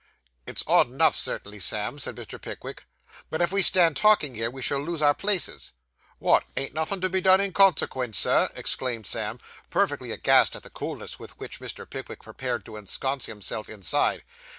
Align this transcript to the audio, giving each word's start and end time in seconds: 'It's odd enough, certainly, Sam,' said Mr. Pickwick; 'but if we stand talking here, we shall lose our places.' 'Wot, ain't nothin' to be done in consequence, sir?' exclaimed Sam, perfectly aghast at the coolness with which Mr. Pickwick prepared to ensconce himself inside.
'It's 0.47 0.63
odd 0.65 0.87
enough, 0.87 1.15
certainly, 1.15 1.59
Sam,' 1.59 1.99
said 1.99 2.15
Mr. 2.15 2.41
Pickwick; 2.41 2.85
'but 3.29 3.39
if 3.39 3.51
we 3.51 3.61
stand 3.61 3.95
talking 3.95 4.33
here, 4.33 4.49
we 4.49 4.59
shall 4.63 4.79
lose 4.81 4.99
our 4.99 5.13
places.' 5.13 5.73
'Wot, 6.19 6.43
ain't 6.57 6.73
nothin' 6.73 7.01
to 7.01 7.07
be 7.07 7.21
done 7.21 7.39
in 7.39 7.53
consequence, 7.53 8.17
sir?' 8.17 8.49
exclaimed 8.55 9.05
Sam, 9.05 9.39
perfectly 9.69 10.11
aghast 10.11 10.55
at 10.55 10.63
the 10.63 10.71
coolness 10.71 11.19
with 11.19 11.37
which 11.39 11.59
Mr. 11.59 11.87
Pickwick 11.87 12.23
prepared 12.23 12.65
to 12.65 12.77
ensconce 12.77 13.27
himself 13.27 13.69
inside. 13.69 14.23